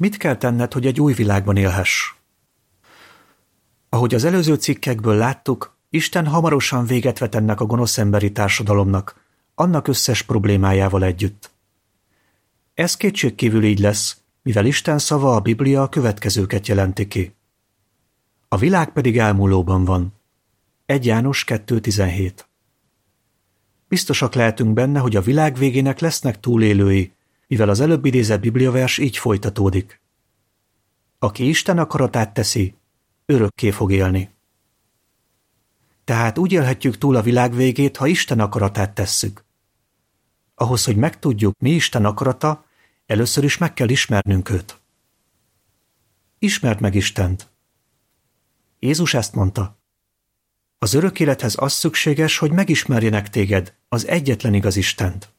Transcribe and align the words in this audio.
Mit 0.00 0.16
kell 0.16 0.36
tenned, 0.36 0.72
hogy 0.72 0.86
egy 0.86 1.00
új 1.00 1.12
világban 1.12 1.56
élhess? 1.56 2.14
Ahogy 3.88 4.14
az 4.14 4.24
előző 4.24 4.54
cikkekből 4.54 5.16
láttuk, 5.16 5.76
Isten 5.90 6.26
hamarosan 6.26 6.86
véget 6.86 7.18
vet 7.18 7.34
ennek 7.34 7.60
a 7.60 7.64
gonosz 7.64 7.98
emberi 7.98 8.32
társadalomnak, 8.32 9.24
annak 9.54 9.88
összes 9.88 10.22
problémájával 10.22 11.04
együtt. 11.04 11.50
Ez 12.74 12.96
kétségkívül 12.96 13.64
így 13.64 13.78
lesz, 13.78 14.16
mivel 14.42 14.66
Isten 14.66 14.98
szava 14.98 15.34
a 15.34 15.40
Biblia 15.40 15.82
a 15.82 15.88
következőket 15.88 16.66
jelenti 16.66 17.08
ki. 17.08 17.34
A 18.48 18.56
világ 18.56 18.92
pedig 18.92 19.18
elmúlóban 19.18 19.84
van. 19.84 20.14
1 20.86 21.06
János 21.06 21.44
2.17 21.46 22.32
Biztosak 23.88 24.34
lehetünk 24.34 24.72
benne, 24.72 24.98
hogy 24.98 25.16
a 25.16 25.20
világ 25.20 25.56
végének 25.56 25.98
lesznek 25.98 26.40
túlélői, 26.40 27.12
mivel 27.50 27.68
az 27.68 27.80
előbb 27.80 28.04
idézett 28.04 28.40
bibliavers 28.40 28.98
így 28.98 29.16
folytatódik. 29.16 30.00
Aki 31.18 31.48
Isten 31.48 31.78
akaratát 31.78 32.34
teszi, 32.34 32.74
örökké 33.26 33.70
fog 33.70 33.92
élni. 33.92 34.30
Tehát 36.04 36.38
úgy 36.38 36.52
élhetjük 36.52 36.98
túl 36.98 37.16
a 37.16 37.22
világ 37.22 37.54
végét, 37.54 37.96
ha 37.96 38.06
Isten 38.06 38.40
akaratát 38.40 38.94
tesszük. 38.94 39.44
Ahhoz, 40.54 40.84
hogy 40.84 40.96
megtudjuk, 40.96 41.58
mi 41.58 41.70
Isten 41.70 42.04
akarata, 42.04 42.64
először 43.06 43.44
is 43.44 43.58
meg 43.58 43.74
kell 43.74 43.88
ismernünk 43.88 44.50
őt. 44.50 44.80
Ismerd 46.38 46.80
meg 46.80 46.94
Istent. 46.94 47.48
Jézus 48.78 49.14
ezt 49.14 49.34
mondta. 49.34 49.78
Az 50.78 50.94
örök 50.94 51.20
élethez 51.20 51.54
az 51.58 51.72
szükséges, 51.72 52.38
hogy 52.38 52.52
megismerjenek 52.52 53.30
téged, 53.30 53.74
az 53.88 54.06
egyetlen 54.06 54.54
igaz 54.54 54.76
Istent. 54.76 55.32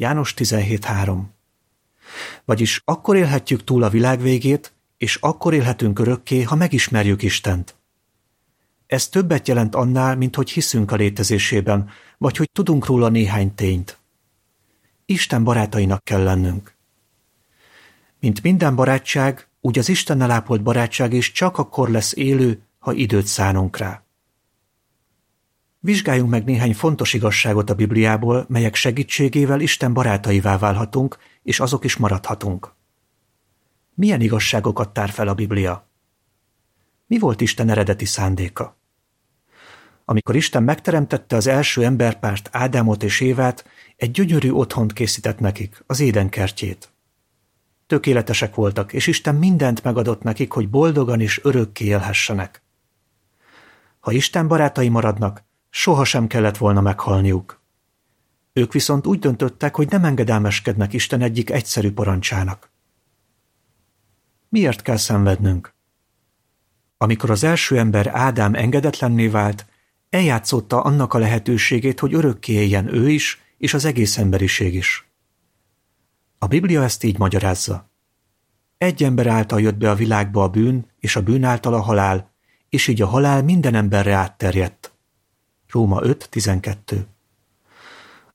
János 0.00 0.34
17.3 0.36 1.22
Vagyis 2.44 2.82
akkor 2.84 3.16
élhetjük 3.16 3.64
túl 3.64 3.82
a 3.82 3.88
világ 3.88 4.20
végét, 4.20 4.72
és 4.96 5.16
akkor 5.16 5.54
élhetünk 5.54 5.98
örökké, 5.98 6.42
ha 6.42 6.54
megismerjük 6.54 7.22
Istent. 7.22 7.76
Ez 8.86 9.08
többet 9.08 9.48
jelent 9.48 9.74
annál, 9.74 10.16
mint 10.16 10.36
hogy 10.36 10.50
hiszünk 10.50 10.92
a 10.92 10.96
létezésében, 10.96 11.90
vagy 12.18 12.36
hogy 12.36 12.50
tudunk 12.52 12.86
róla 12.86 13.08
néhány 13.08 13.54
tényt. 13.54 13.98
Isten 15.06 15.44
barátainak 15.44 16.04
kell 16.04 16.22
lennünk. 16.22 16.74
Mint 18.20 18.42
minden 18.42 18.74
barátság, 18.74 19.48
úgy 19.60 19.78
az 19.78 19.88
Istennel 19.88 20.30
ápolt 20.30 20.62
barátság 20.62 21.12
is 21.12 21.32
csak 21.32 21.58
akkor 21.58 21.90
lesz 21.90 22.12
élő, 22.16 22.62
ha 22.78 22.92
időt 22.92 23.26
szánunk 23.26 23.76
rá. 23.76 24.02
Vizsgáljunk 25.82 26.30
meg 26.30 26.44
néhány 26.44 26.74
fontos 26.74 27.14
igazságot 27.14 27.70
a 27.70 27.74
Bibliából, 27.74 28.44
melyek 28.48 28.74
segítségével 28.74 29.60
Isten 29.60 29.92
barátaivá 29.92 30.58
válhatunk, 30.58 31.18
és 31.42 31.60
azok 31.60 31.84
is 31.84 31.96
maradhatunk. 31.96 32.74
Milyen 33.94 34.20
igazságokat 34.20 34.92
tár 34.92 35.10
fel 35.10 35.28
a 35.28 35.34
Biblia? 35.34 35.88
Mi 37.06 37.18
volt 37.18 37.40
Isten 37.40 37.68
eredeti 37.68 38.04
szándéka? 38.04 38.78
Amikor 40.04 40.36
Isten 40.36 40.62
megteremtette 40.62 41.36
az 41.36 41.46
első 41.46 41.84
emberpárt 41.84 42.48
Ádámot 42.52 43.02
és 43.02 43.20
Évát, 43.20 43.64
egy 43.96 44.10
gyönyörű 44.10 44.50
otthont 44.50 44.92
készített 44.92 45.38
nekik, 45.38 45.82
az 45.86 46.00
édenkertjét. 46.00 46.92
Tökéletesek 47.86 48.54
voltak, 48.54 48.92
és 48.92 49.06
Isten 49.06 49.34
mindent 49.34 49.82
megadott 49.84 50.22
nekik, 50.22 50.52
hogy 50.52 50.68
boldogan 50.68 51.20
és 51.20 51.40
örökké 51.44 51.84
élhessenek. 51.84 52.62
Ha 54.00 54.12
Isten 54.12 54.48
barátai 54.48 54.88
maradnak, 54.88 55.48
sohasem 55.70 56.26
kellett 56.26 56.56
volna 56.56 56.80
meghalniuk. 56.80 57.60
Ők 58.52 58.72
viszont 58.72 59.06
úgy 59.06 59.18
döntöttek, 59.18 59.76
hogy 59.76 59.88
nem 59.88 60.04
engedelmeskednek 60.04 60.92
Isten 60.92 61.22
egyik 61.22 61.50
egyszerű 61.50 61.92
parancsának. 61.92 62.70
Miért 64.48 64.82
kell 64.82 64.96
szenvednünk? 64.96 65.74
Amikor 66.96 67.30
az 67.30 67.44
első 67.44 67.78
ember 67.78 68.06
Ádám 68.06 68.54
engedetlenné 68.54 69.26
vált, 69.26 69.66
eljátszotta 70.10 70.82
annak 70.82 71.14
a 71.14 71.18
lehetőségét, 71.18 72.00
hogy 72.00 72.14
örökké 72.14 72.52
éljen 72.52 72.94
ő 72.94 73.10
is, 73.10 73.40
és 73.58 73.74
az 73.74 73.84
egész 73.84 74.18
emberiség 74.18 74.74
is. 74.74 75.08
A 76.38 76.46
Biblia 76.46 76.82
ezt 76.82 77.04
így 77.04 77.18
magyarázza. 77.18 77.90
Egy 78.78 79.02
ember 79.02 79.26
által 79.26 79.60
jött 79.60 79.76
be 79.76 79.90
a 79.90 79.94
világba 79.94 80.42
a 80.42 80.48
bűn, 80.48 80.86
és 80.98 81.16
a 81.16 81.22
bűn 81.22 81.44
által 81.44 81.74
a 81.74 81.80
halál, 81.80 82.30
és 82.68 82.86
így 82.88 83.02
a 83.02 83.06
halál 83.06 83.42
minden 83.42 83.74
emberre 83.74 84.14
átterjedt. 84.14 84.79
Róma 85.70 86.00
5.12 86.00 87.04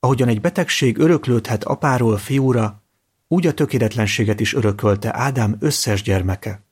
Ahogyan 0.00 0.28
egy 0.28 0.40
betegség 0.40 0.98
öröklődhet 0.98 1.64
apáról 1.64 2.16
fiúra, 2.16 2.82
úgy 3.28 3.46
a 3.46 3.54
tökéletlenséget 3.54 4.40
is 4.40 4.54
örökölte 4.54 5.16
Ádám 5.16 5.56
összes 5.60 6.02
gyermeke. 6.02 6.62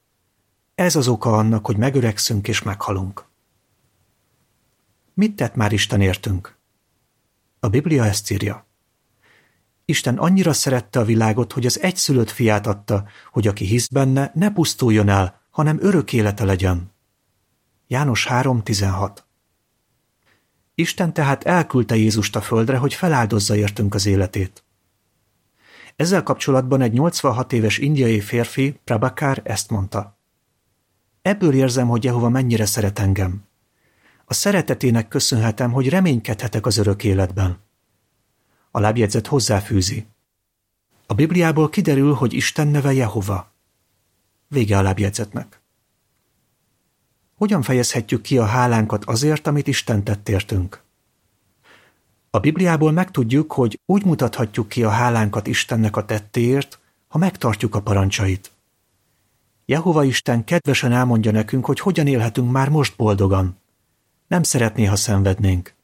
Ez 0.75 0.97
az 0.97 1.09
oka 1.09 1.33
annak, 1.33 1.67
hogy 1.67 1.77
megöregszünk 1.77 2.49
és 2.49 2.63
meghalunk. 2.63 3.25
Mit 5.15 5.37
tett 5.37 5.55
már 5.55 5.73
Isten 5.73 6.01
értünk? 6.01 6.57
A 7.61 7.69
Biblia 7.69 8.05
ezt 8.05 8.31
írja. 8.31 8.67
Isten 9.85 10.19
annyira 10.19 10.53
szerette 10.53 11.01
a 11.01 11.05
világot, 11.05 11.53
hogy 11.53 11.67
az 11.67 11.81
egyszülött 11.81 12.31
fiát 12.31 12.67
adta, 12.67 13.05
hogy 13.33 13.47
aki 13.47 13.65
hisz 13.65 13.89
benne, 13.89 14.31
ne 14.35 14.51
pusztuljon 14.53 15.09
el, 15.09 15.41
hanem 15.51 15.79
örök 15.81 16.13
élete 16.13 16.45
legyen. 16.45 16.93
János 17.87 18.27
3.16 18.31 19.17
Isten 20.81 21.13
tehát 21.13 21.45
elküldte 21.45 21.97
Jézust 21.97 22.37
a 22.37 22.41
földre, 22.41 22.77
hogy 22.77 22.95
feláldozza 22.95 23.57
értünk 23.57 23.95
az 23.95 24.07
életét. 24.07 24.65
Ezzel 25.97 26.23
kapcsolatban 26.23 26.81
egy 26.81 26.93
86 26.93 27.53
éves 27.53 27.79
indiai 27.79 28.21
férfi, 28.21 28.81
Prabakár 28.85 29.41
ezt 29.45 29.71
mondta. 29.71 30.19
Ebből 31.23 31.55
érzem, 31.55 31.89
hogy 31.89 32.05
Jehova 32.05 32.29
mennyire 32.29 32.67
szeret 32.67 32.99
engem. 32.99 33.45
A 34.25 34.35
szeretetének 34.35 35.09
köszönhetem, 35.09 35.73
hogy 35.73 35.89
reménykedhetek 35.89 36.67
az 36.67 36.77
örök 36.77 37.05
életben. 37.05 37.59
A 38.71 38.81
lábjegyzet 38.81 39.27
hozzáfűzi. 39.27 40.07
A 41.07 41.15
Bibliából 41.15 41.69
kiderül, 41.69 42.13
hogy 42.13 42.33
Isten 42.33 42.69
neve 42.69 42.93
Jehova. 42.93 43.53
Vége 44.49 44.79
a 44.79 44.83
lábjegyzetnek. 44.83 45.60
Hogyan 47.41 47.63
fejezhetjük 47.63 48.23
ki 48.23 48.39
a 48.39 48.45
hálánkat 48.45 49.05
azért, 49.05 49.47
amit 49.47 49.67
Isten 49.67 50.05
tett 50.05 50.29
értünk? 50.29 50.83
A 52.31 52.39
Bibliából 52.39 52.93
megtudjuk, 52.93 53.53
hogy 53.53 53.81
úgy 53.87 54.05
mutathatjuk 54.05 54.69
ki 54.69 54.85
a 54.85 54.89
hálánkat 54.89 55.47
Istennek 55.47 55.97
a 55.97 56.05
tettéért, 56.05 56.79
ha 57.09 57.19
megtartjuk 57.19 57.75
a 57.75 57.81
parancsait. 57.81 58.51
Jehova 59.67 60.05
Isten 60.05 60.45
kedvesen 60.45 60.93
elmondja 60.93 61.31
nekünk, 61.31 61.65
hogy 61.65 61.81
hogyan 61.81 62.07
élhetünk 62.07 62.51
már 62.51 62.69
most 62.69 62.97
boldogan. 62.97 63.59
Nem 64.27 64.43
szeretné, 64.43 64.85
ha 64.85 64.97
szenvednénk. 64.97 65.75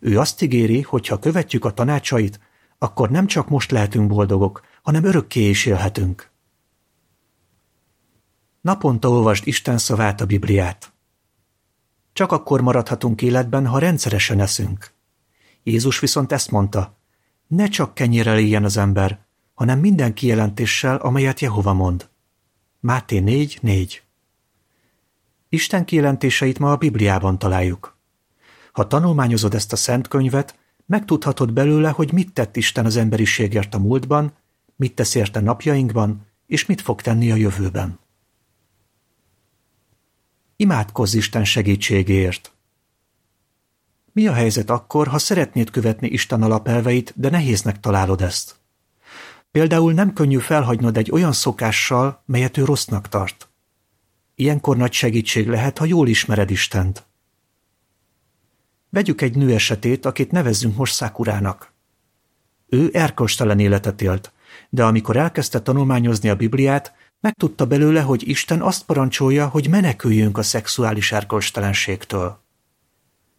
Ő 0.00 0.18
azt 0.18 0.42
ígéri, 0.42 0.82
hogy 0.82 1.06
ha 1.06 1.18
követjük 1.18 1.64
a 1.64 1.72
tanácsait, 1.72 2.40
akkor 2.78 3.10
nem 3.10 3.26
csak 3.26 3.48
most 3.48 3.70
lehetünk 3.70 4.08
boldogok, 4.08 4.62
hanem 4.82 5.04
örökké 5.04 5.48
is 5.48 5.66
élhetünk. 5.66 6.30
Naponta 8.60 9.08
olvasd 9.08 9.46
Isten 9.46 9.78
szavát 9.78 10.20
a 10.20 10.26
Bibliát. 10.26 10.93
Csak 12.14 12.32
akkor 12.32 12.60
maradhatunk 12.60 13.22
életben, 13.22 13.66
ha 13.66 13.78
rendszeresen 13.78 14.40
eszünk. 14.40 14.92
Jézus 15.62 15.98
viszont 15.98 16.32
ezt 16.32 16.50
mondta, 16.50 16.96
ne 17.46 17.68
csak 17.68 17.94
kenyérrel 17.94 18.38
éljen 18.38 18.64
az 18.64 18.76
ember, 18.76 19.18
hanem 19.54 19.78
minden 19.78 20.14
kijelentéssel, 20.14 20.96
amelyet 20.96 21.40
Jehova 21.40 21.72
mond. 21.72 22.08
Máté 22.80 23.18
4, 23.18 23.58
4 23.62 24.02
Isten 25.48 25.84
kijelentéseit 25.84 26.58
ma 26.58 26.70
a 26.70 26.76
Bibliában 26.76 27.38
találjuk. 27.38 27.96
Ha 28.72 28.86
tanulmányozod 28.86 29.54
ezt 29.54 29.72
a 29.72 29.76
szent 29.76 30.08
könyvet, 30.08 30.58
megtudhatod 30.86 31.52
belőle, 31.52 31.88
hogy 31.88 32.12
mit 32.12 32.32
tett 32.32 32.56
Isten 32.56 32.84
az 32.84 32.96
emberiségért 32.96 33.74
a 33.74 33.78
múltban, 33.78 34.32
mit 34.76 34.94
tesz 34.94 35.14
érte 35.14 35.40
napjainkban, 35.40 36.26
és 36.46 36.66
mit 36.66 36.80
fog 36.80 37.00
tenni 37.00 37.30
a 37.30 37.34
jövőben. 37.34 37.98
Imádkozz 40.56 41.14
Isten 41.14 41.44
segítségéért! 41.44 42.52
Mi 44.12 44.26
a 44.26 44.32
helyzet 44.32 44.70
akkor, 44.70 45.06
ha 45.06 45.18
szeretnéd 45.18 45.70
követni 45.70 46.08
Isten 46.08 46.42
alapelveit, 46.42 47.12
de 47.16 47.30
nehéznek 47.30 47.80
találod 47.80 48.20
ezt? 48.20 48.54
Például 49.50 49.92
nem 49.92 50.12
könnyű 50.12 50.38
felhagynod 50.38 50.96
egy 50.96 51.10
olyan 51.10 51.32
szokással, 51.32 52.22
melyet 52.26 52.56
ő 52.56 52.64
rossznak 52.64 53.08
tart. 53.08 53.48
Ilyenkor 54.34 54.76
nagy 54.76 54.92
segítség 54.92 55.48
lehet, 55.48 55.78
ha 55.78 55.84
jól 55.84 56.08
ismered 56.08 56.50
Istent. 56.50 57.04
Vegyük 58.90 59.20
egy 59.20 59.36
nő 59.36 59.54
esetét, 59.54 60.06
akit 60.06 60.30
nevezzünk 60.30 60.76
most 60.76 60.94
Szakurának. 60.94 61.72
Ő 62.68 62.90
erkölcstelen 62.92 63.58
életet 63.58 64.02
élt, 64.02 64.32
de 64.68 64.84
amikor 64.84 65.16
elkezdte 65.16 65.60
tanulmányozni 65.60 66.28
a 66.28 66.36
Bibliát, 66.36 66.94
megtudta 67.24 67.66
belőle, 67.66 68.00
hogy 68.00 68.28
Isten 68.28 68.62
azt 68.62 68.84
parancsolja, 68.84 69.48
hogy 69.48 69.68
meneküljünk 69.68 70.38
a 70.38 70.42
szexuális 70.42 71.12
erkölcstelenségtől. 71.12 72.42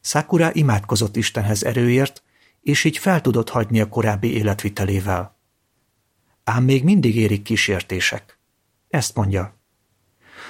Sakura 0.01 0.49
imádkozott 0.53 1.15
Istenhez 1.15 1.63
erőért, 1.63 2.23
és 2.61 2.83
így 2.83 2.97
fel 2.97 3.21
tudott 3.21 3.49
hagyni 3.49 3.81
a 3.81 3.89
korábbi 3.89 4.33
életvitelével. 4.33 5.35
Ám 6.43 6.63
még 6.63 6.83
mindig 6.83 7.15
érik 7.15 7.41
kísértések. 7.41 8.37
Ezt 8.89 9.15
mondja. 9.15 9.55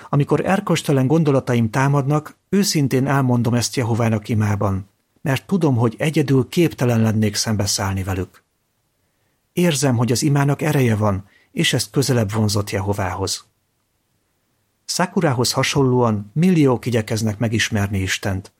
Amikor 0.10 0.46
erkostelen 0.46 1.08
gondolataim 1.08 1.70
támadnak, 1.70 2.38
őszintén 2.50 3.08
elmondom 3.08 3.54
ezt 3.54 3.76
Jehovának 3.76 4.30
imában, 4.30 4.90
mert 5.22 5.48
tudom, 5.48 5.76
hogy 5.76 5.96
egyedül 5.98 6.48
képtelen 6.50 7.02
lennék 7.02 7.36
szembeszállni 7.36 8.04
velük. 8.04 8.44
Érzem, 9.54 9.98
hogy 9.98 10.12
az 10.12 10.24
imának 10.24 10.62
ereje 10.62 10.96
van, 10.96 11.28
és 11.56 11.74
ezt 11.74 11.90
közelebb 11.90 12.32
vonzott 12.32 12.70
Jehovához. 12.70 13.46
Szakurához 14.86 15.52
hasonlóan 15.52 16.32
milliók 16.34 16.86
igyekeznek 16.86 17.38
megismerni 17.38 18.00
Istent. 18.00 18.54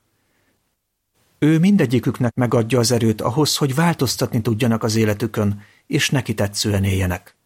Ő 1.38 1.58
mindegyiküknek 1.58 2.34
megadja 2.34 2.78
az 2.78 2.90
erőt 2.90 3.20
ahhoz, 3.20 3.56
hogy 3.56 3.74
változtatni 3.74 4.40
tudjanak 4.40 4.82
az 4.82 4.94
életükön, 4.94 5.62
és 5.86 6.10
neki 6.10 6.34
tetszően 6.34 6.84
éljenek. 6.84 7.36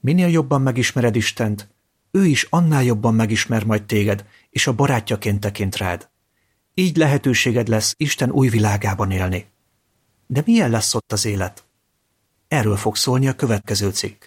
Minél 0.00 0.28
jobban 0.28 0.62
megismered 0.62 1.16
Istent, 1.16 1.68
ő 2.10 2.24
is 2.24 2.46
annál 2.50 2.84
jobban 2.84 3.14
megismer 3.14 3.64
majd 3.64 3.84
téged, 3.84 4.24
és 4.50 4.66
a 4.66 4.74
barátjaként 4.74 5.40
tekint 5.40 5.76
rád. 5.76 6.08
Így 6.74 6.96
lehetőséged 6.96 7.68
lesz 7.68 7.94
Isten 7.96 8.30
új 8.30 8.48
világában 8.48 9.10
élni. 9.10 9.46
De 10.26 10.42
milyen 10.46 10.70
lesz 10.70 10.94
ott 10.94 11.12
az 11.12 11.24
élet? 11.24 11.67
Erről 12.48 12.76
fog 12.76 12.96
szólni 12.96 13.28
a 13.28 13.34
következő 13.34 13.90
cikk. 13.90 14.24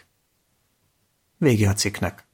Vége 1.38 1.70
a 1.70 1.74
cikknek. 1.74 2.31